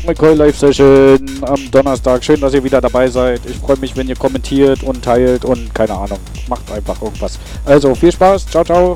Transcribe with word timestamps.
Zack 0.00 0.06
McCoy 0.06 0.34
Live 0.34 0.58
Session 0.58 1.18
am 1.42 1.70
Donnerstag. 1.70 2.24
Schön, 2.24 2.40
dass 2.40 2.54
ihr 2.54 2.64
wieder 2.64 2.80
dabei 2.80 3.08
seid. 3.08 3.40
Ich 3.46 3.56
freue 3.56 3.76
mich, 3.78 3.96
wenn 3.96 4.08
ihr 4.08 4.16
kommentiert 4.16 4.82
und 4.82 5.04
teilt 5.04 5.44
und 5.44 5.74
keine 5.74 5.94
Ahnung, 5.94 6.18
macht 6.48 6.70
einfach 6.72 7.00
irgendwas. 7.02 7.38
Also 7.64 7.94
viel 7.94 8.12
Spaß. 8.12 8.46
Ciao, 8.46 8.64
ciao. 8.64 8.94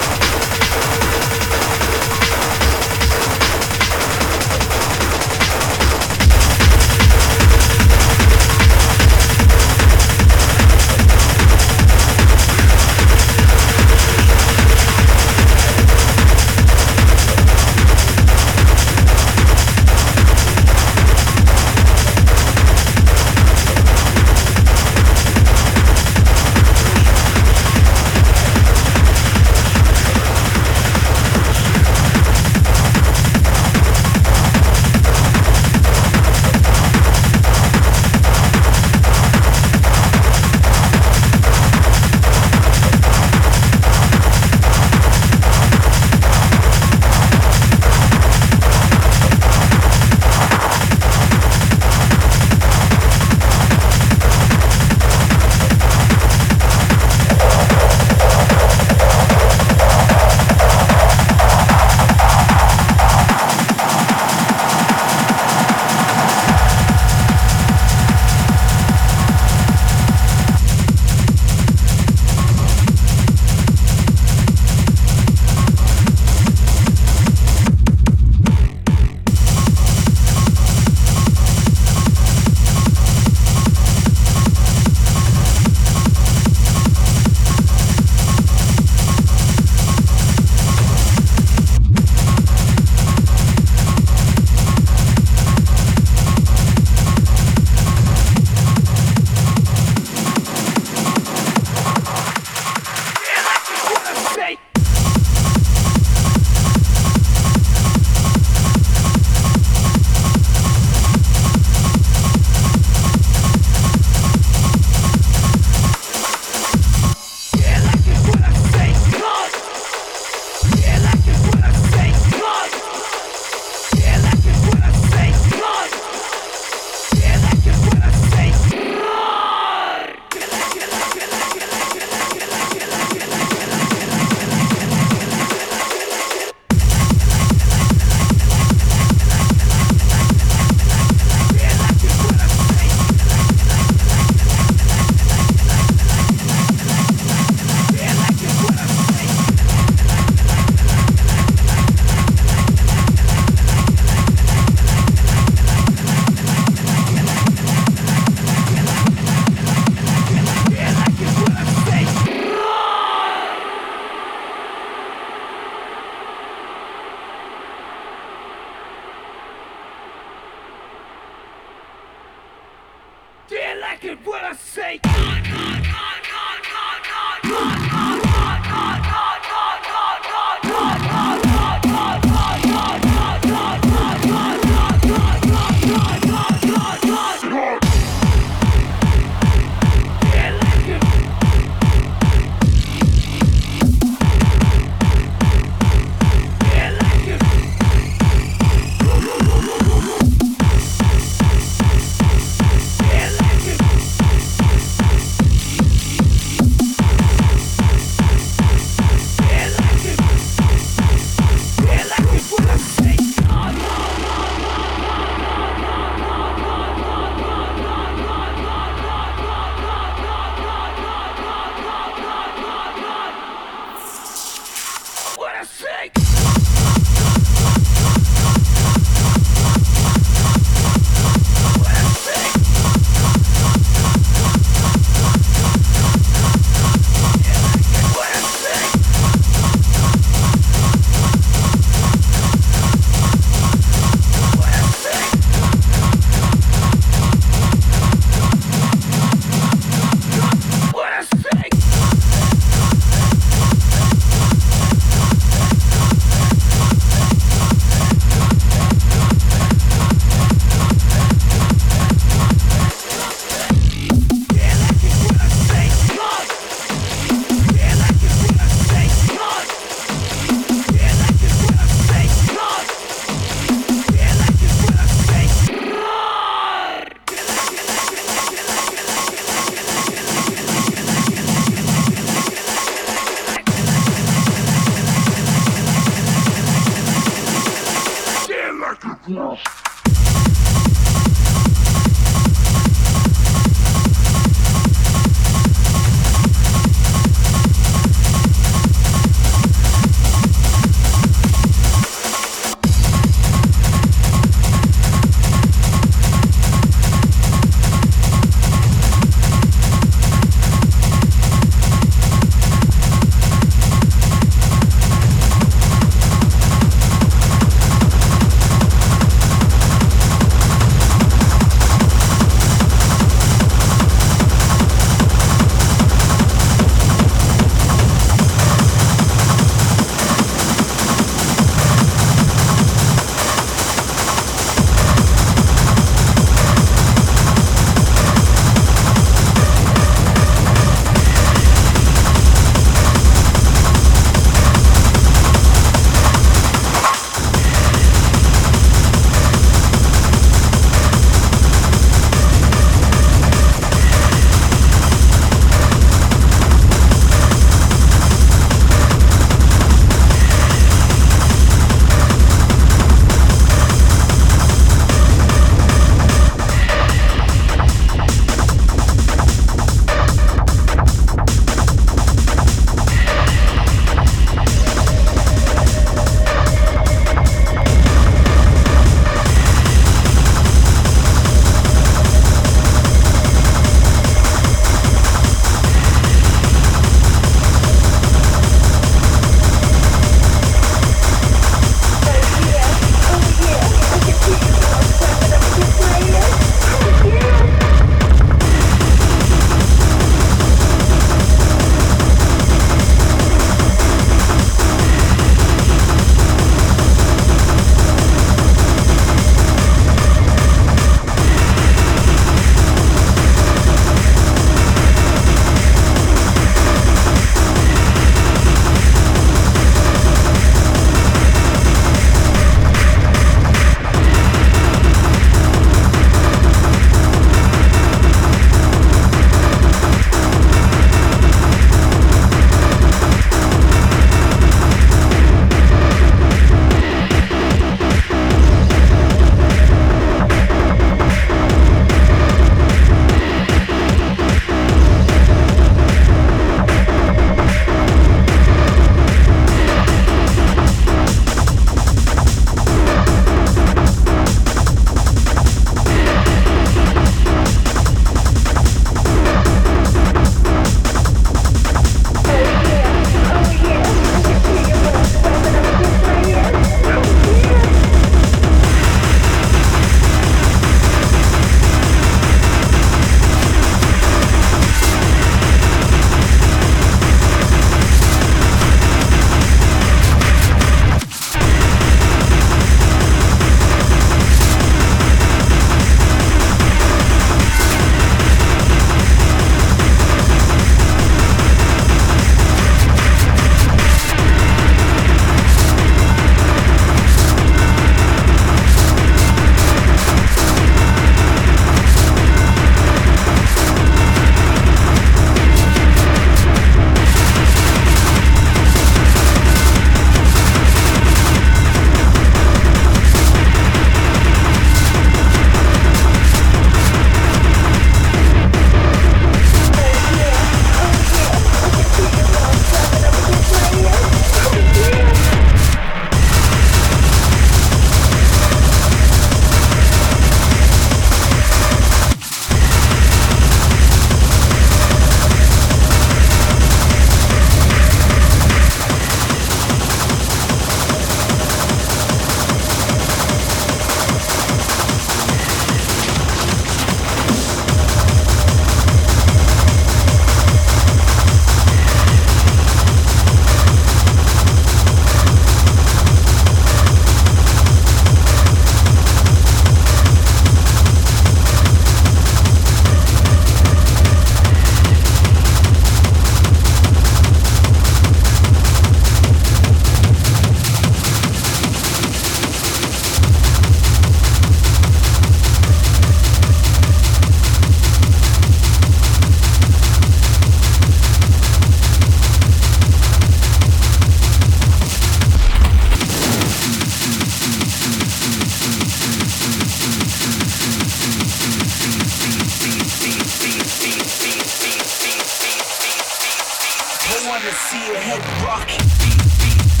I 597.33 597.47
wanna 597.47 597.71
see 597.71 598.11
a 598.11 598.19
head 598.19 598.43
rock. 598.65 600.00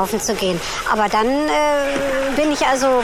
Einkaufen 0.00 0.20
zu 0.20 0.34
gehen. 0.34 0.60
Aber 0.90 1.08
dann 1.08 1.26
äh, 1.26 2.36
bin 2.36 2.52
ich 2.52 2.66
also 2.66 2.86
äh, 2.86 3.02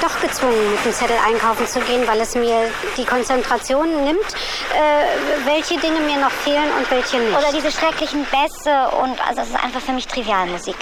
doch 0.00 0.20
gezwungen, 0.20 0.72
mit 0.72 0.84
dem 0.84 0.92
Zettel 0.92 1.16
einkaufen 1.24 1.66
zu 1.66 1.80
gehen, 1.80 2.06
weil 2.06 2.20
es 2.20 2.34
mir 2.34 2.70
die 2.96 3.04
Konzentration 3.04 4.04
nimmt, 4.04 4.18
äh, 4.18 5.46
welche 5.46 5.78
Dinge 5.78 6.00
mir 6.00 6.18
noch 6.18 6.30
fehlen 6.30 6.68
und 6.76 6.90
welche 6.90 7.18
nicht. 7.18 7.36
Oder 7.36 7.52
diese 7.52 7.70
schrecklichen 7.70 8.26
Bässe 8.26 8.88
und 9.02 9.20
also 9.28 9.42
es 9.42 9.48
ist 9.48 9.62
einfach 9.62 9.80
für 9.80 9.92
mich 9.92 10.06
Trivialmusik. 10.06 10.76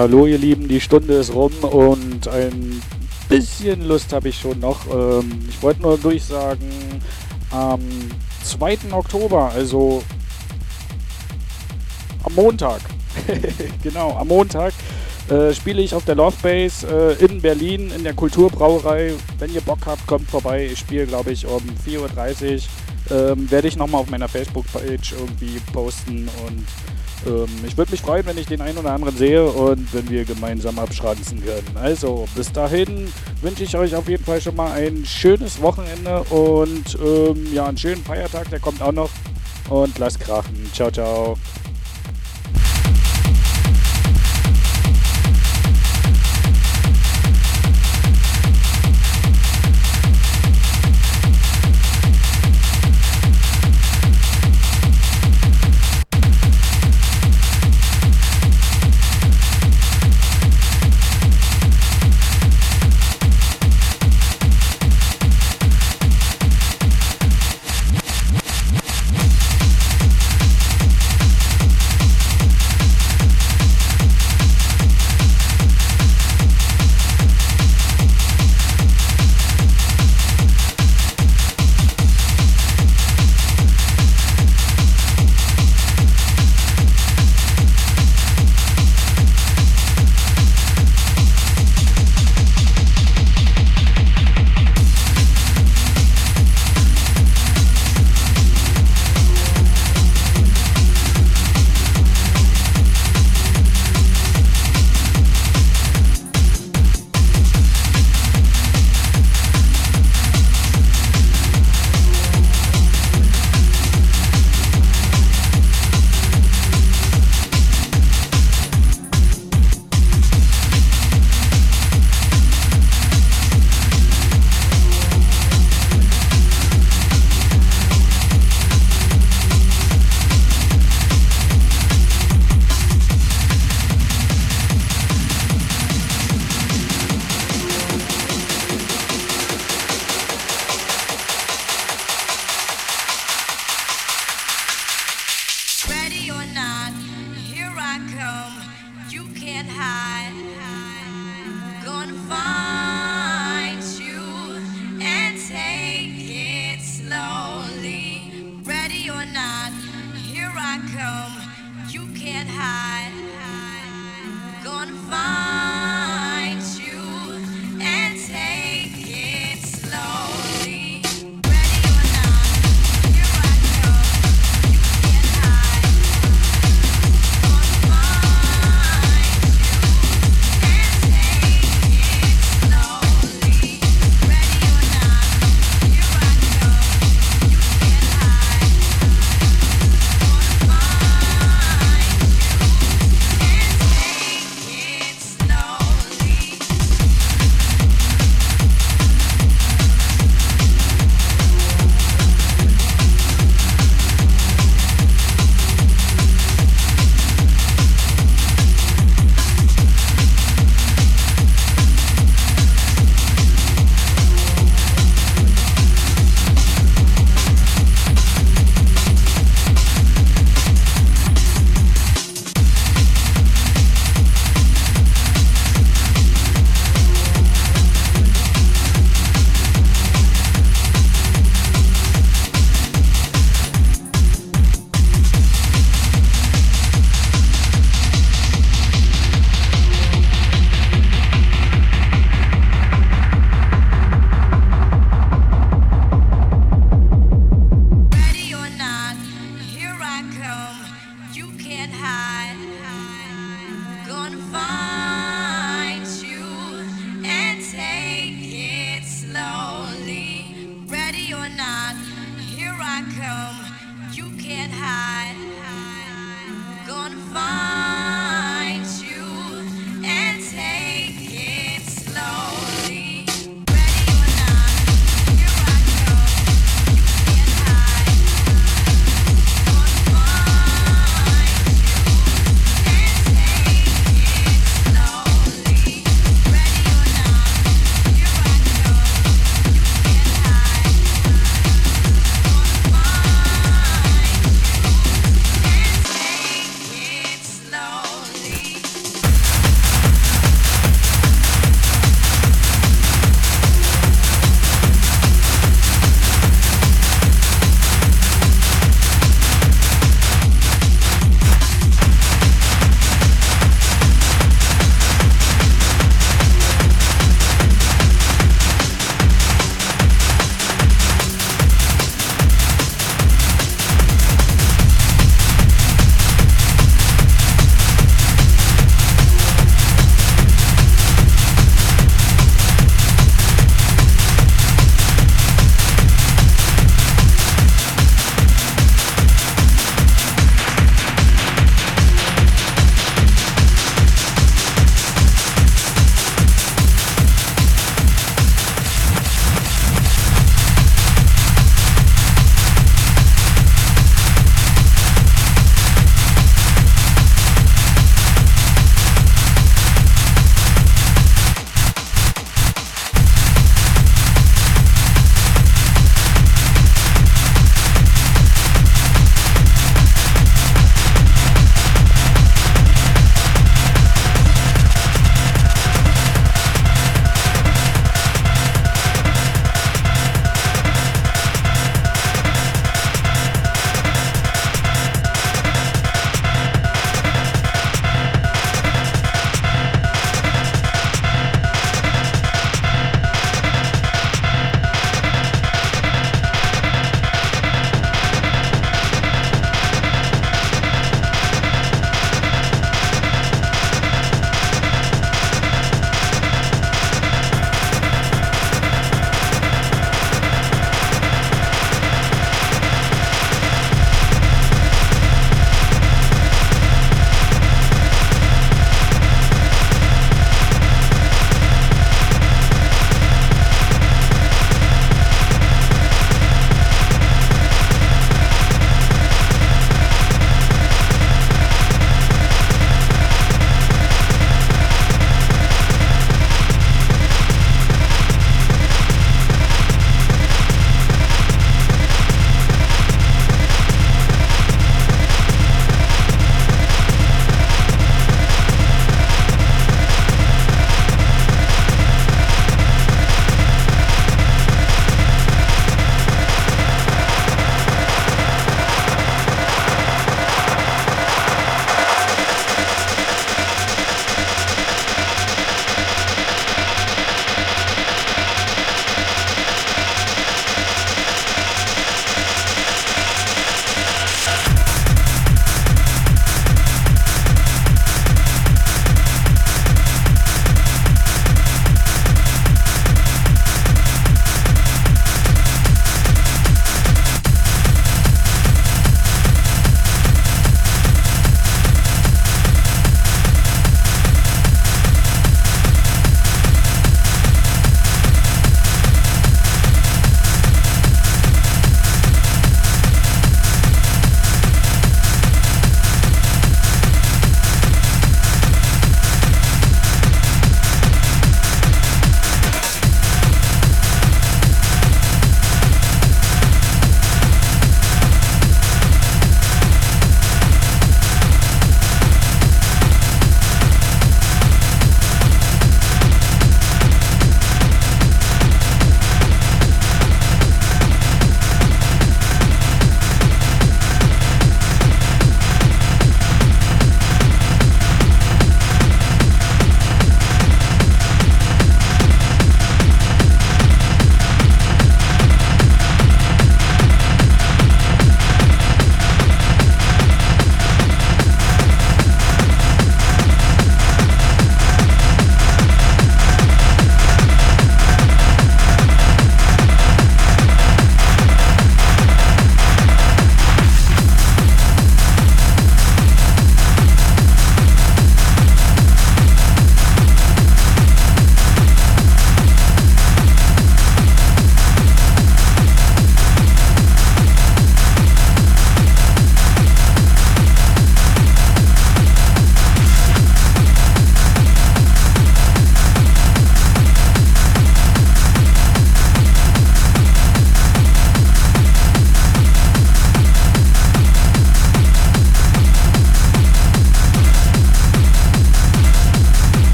Hallo 0.00 0.24
ihr 0.24 0.38
Lieben, 0.38 0.66
die 0.66 0.80
Stunde 0.80 1.12
ist 1.12 1.34
rum 1.34 1.52
und 1.60 2.26
ein 2.26 2.80
bisschen 3.28 3.86
Lust 3.86 4.14
habe 4.14 4.30
ich 4.30 4.38
schon 4.40 4.58
noch. 4.58 4.86
Ähm, 4.90 5.42
ich 5.46 5.62
wollte 5.62 5.82
nur 5.82 5.98
durchsagen, 5.98 6.70
am 7.50 7.80
2. 8.42 8.78
Oktober, 8.92 9.52
also 9.54 10.02
am 12.22 12.34
Montag, 12.34 12.80
genau, 13.82 14.16
am 14.16 14.28
Montag 14.28 14.72
äh, 15.28 15.52
spiele 15.52 15.82
ich 15.82 15.94
auf 15.94 16.06
der 16.06 16.14
Love 16.14 16.36
Base 16.40 16.86
äh, 16.86 17.22
in 17.22 17.42
Berlin 17.42 17.92
in 17.94 18.02
der 18.02 18.14
Kulturbrauerei. 18.14 19.12
Wenn 19.38 19.52
ihr 19.52 19.60
Bock 19.60 19.80
habt, 19.84 20.06
kommt 20.06 20.30
vorbei. 20.30 20.70
Ich 20.72 20.78
spiele, 20.78 21.04
glaube 21.04 21.32
ich, 21.32 21.44
um 21.46 21.60
4.30 21.86 22.54
Uhr. 22.54 22.60
Ähm, 23.10 23.50
werde 23.50 23.68
ich 23.68 23.76
nochmal 23.76 24.00
auf 24.00 24.10
meiner 24.10 24.28
Facebook-Page 24.28 25.12
irgendwie 25.12 25.60
posten 25.72 26.28
und 26.46 26.66
ähm, 27.26 27.48
ich 27.66 27.76
würde 27.76 27.90
mich 27.90 28.00
freuen, 28.00 28.24
wenn 28.26 28.38
ich 28.38 28.46
den 28.46 28.60
einen 28.60 28.78
oder 28.78 28.92
anderen 28.92 29.16
sehe 29.16 29.44
und 29.44 29.92
wenn 29.92 30.08
wir 30.08 30.24
gemeinsam 30.24 30.78
abschranzen 30.78 31.42
können. 31.44 31.76
Also, 31.76 32.26
bis 32.34 32.52
dahin 32.52 33.12
wünsche 33.42 33.64
ich 33.64 33.76
euch 33.76 33.94
auf 33.94 34.08
jeden 34.08 34.24
Fall 34.24 34.40
schon 34.40 34.56
mal 34.56 34.72
ein 34.72 35.04
schönes 35.04 35.60
Wochenende 35.60 36.22
und 36.24 36.98
ähm, 37.02 37.52
ja, 37.52 37.66
einen 37.66 37.78
schönen 37.78 38.02
Feiertag, 38.02 38.50
der 38.50 38.60
kommt 38.60 38.82
auch 38.82 38.92
noch. 38.92 39.10
Und 39.68 39.98
lasst 39.98 40.18
krachen. 40.18 40.68
Ciao, 40.72 40.90
ciao. 40.90 41.36